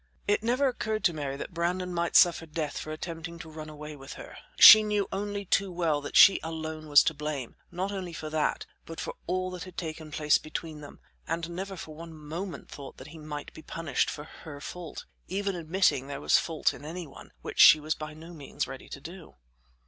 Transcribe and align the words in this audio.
It 0.27 0.41
never 0.41 0.67
occurred 0.67 1.03
to 1.03 1.13
Mary 1.13 1.37
that 1.37 1.53
Brandon 1.53 1.93
might 1.93 2.15
suffer 2.15 2.47
death 2.47 2.79
for 2.79 2.91
attempting 2.91 3.37
to 3.37 3.47
run 3.51 3.69
away 3.69 3.95
with 3.95 4.13
her. 4.13 4.35
She 4.57 4.81
knew 4.81 5.07
only 5.11 5.45
too 5.45 5.71
well 5.71 6.01
that 6.01 6.15
she 6.17 6.39
alone 6.41 6.87
was 6.87 7.03
to 7.03 7.13
blame, 7.13 7.55
not 7.71 7.91
only 7.91 8.11
for 8.11 8.27
that, 8.31 8.65
but 8.87 8.99
for 8.99 9.13
all 9.27 9.51
that 9.51 9.65
had 9.65 9.77
taken 9.77 10.09
place 10.09 10.39
between 10.39 10.81
them, 10.81 10.99
and 11.27 11.51
never 11.51 11.77
for 11.77 11.93
one 11.93 12.15
moment 12.17 12.67
thought 12.67 12.97
that 12.97 13.09
he 13.09 13.19
might 13.19 13.53
be 13.53 13.61
punished 13.61 14.09
for 14.09 14.23
her 14.23 14.59
fault, 14.59 15.05
even 15.27 15.55
admitting 15.55 16.07
there 16.07 16.19
was 16.19 16.39
fault 16.39 16.73
in 16.73 16.83
any 16.83 17.05
one, 17.05 17.31
which 17.43 17.59
she 17.59 17.79
was 17.79 17.93
by 17.93 18.15
no 18.15 18.33
means 18.33 18.65
ready 18.65 18.89
to 18.89 18.99
do. 19.01 19.35